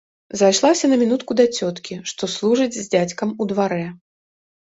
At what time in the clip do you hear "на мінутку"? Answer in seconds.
0.93-1.31